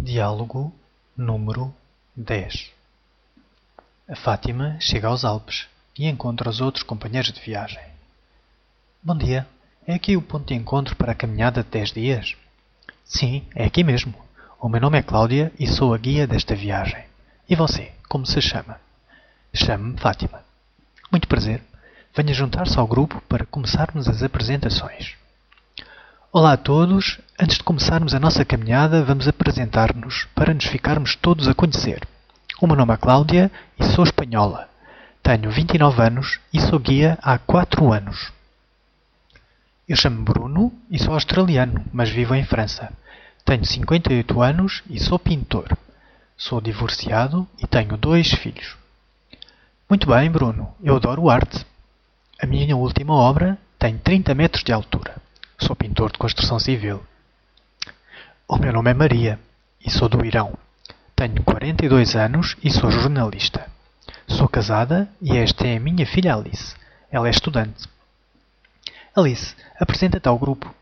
[0.00, 0.72] Diálogo
[1.16, 1.74] número
[2.16, 2.70] dez
[4.08, 5.66] A Fátima chega aos Alpes
[5.98, 7.82] e encontra os outros companheiros de viagem.
[9.02, 9.44] Bom dia.
[9.84, 12.36] É aqui o ponto de encontro para a caminhada de dez dias?
[13.04, 14.14] Sim, é aqui mesmo.
[14.60, 17.04] O meu nome é Cláudia e sou a guia desta viagem.
[17.48, 18.80] E você, como se chama?
[19.52, 20.44] Chamo-me Fátima.
[21.10, 21.60] Muito prazer.
[22.14, 25.17] Venha juntar-se ao grupo para começarmos as apresentações.
[26.30, 27.18] Olá a todos.
[27.40, 32.06] Antes de começarmos a nossa caminhada, vamos apresentar-nos para nos ficarmos todos a conhecer.
[32.60, 33.50] O meu nome é Cláudia
[33.80, 34.68] e sou espanhola.
[35.22, 38.30] Tenho 29 anos e sou guia há 4 anos.
[39.88, 42.92] Eu chamo-me Bruno e sou australiano, mas vivo em França.
[43.42, 45.78] Tenho 58 anos e sou pintor.
[46.36, 48.76] Sou divorciado e tenho dois filhos.
[49.88, 50.74] Muito bem, Bruno.
[50.84, 51.64] Eu adoro arte.
[52.38, 55.26] A minha última obra tem 30 metros de altura.
[55.60, 57.04] Sou pintor de construção civil.
[58.46, 59.40] O meu nome é Maria
[59.84, 60.56] e sou do Irão.
[61.16, 63.68] Tenho 42 anos e sou jornalista.
[64.28, 66.76] Sou casada e esta é a minha filha Alice.
[67.10, 67.88] Ela é estudante.
[69.16, 70.72] Alice, apresenta-te ao grupo.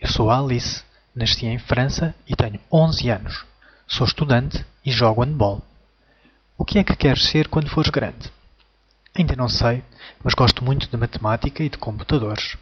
[0.00, 0.82] Eu sou a Alice,
[1.14, 3.46] nasci em França e tenho 11 anos.
[3.86, 5.62] Sou estudante e jogo handball.
[6.58, 8.32] O que é que queres ser quando fores grande?
[9.14, 9.84] Ainda não sei,
[10.24, 12.56] mas gosto muito de matemática e de computadores.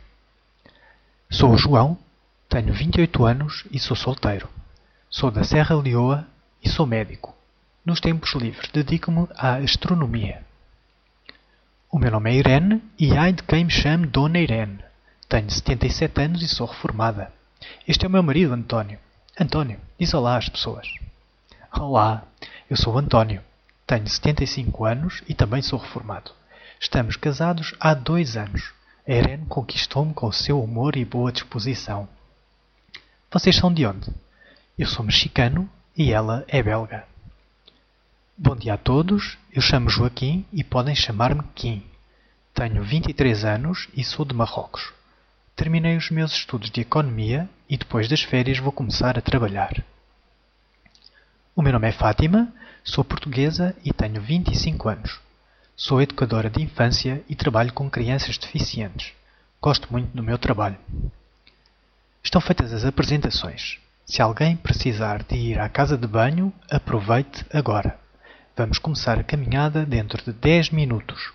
[1.32, 1.96] Sou João,
[2.48, 4.48] tenho 28 anos e sou solteiro.
[5.08, 6.26] Sou da Serra Leoa
[6.62, 7.32] e sou médico.
[7.86, 10.42] Nos tempos livres dedico-me à astronomia.
[11.88, 14.80] O meu nome é Irene e ai de quem me chame Dona Irene.
[15.28, 17.32] Tenho 77 anos e sou reformada.
[17.86, 18.98] Este é o meu marido, António.
[19.38, 20.88] António, diz olá às pessoas.
[21.72, 22.24] Olá,
[22.68, 23.40] eu sou António.
[23.86, 26.32] Tenho 75 anos e também sou reformado.
[26.80, 28.72] Estamos casados há dois anos.
[29.06, 32.08] A Irene conquistou-me com o seu humor e boa disposição.
[33.32, 34.12] Vocês são de onde?
[34.78, 37.06] Eu sou mexicano e ela é belga.
[38.36, 39.38] Bom dia a todos.
[39.52, 41.82] Eu chamo Joaquim e podem chamar-me Kim.
[42.52, 44.92] Tenho 23 anos e sou de Marrocos.
[45.56, 49.82] Terminei os meus estudos de economia e depois das férias vou começar a trabalhar.
[51.56, 52.52] O meu nome é Fátima,
[52.84, 55.20] sou portuguesa e tenho 25 anos.
[55.82, 59.14] Sou educadora de infância e trabalho com crianças deficientes.
[59.62, 60.76] Gosto muito do meu trabalho.
[62.22, 63.78] Estão feitas as apresentações.
[64.04, 67.98] Se alguém precisar de ir à casa de banho, aproveite agora.
[68.54, 71.32] Vamos começar a caminhada dentro de 10 minutos.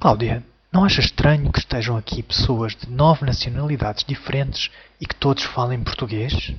[0.00, 4.68] Cláudia, não achas estranho que estejam aqui pessoas de nove nacionalidades diferentes
[5.00, 6.52] e que todos falem português?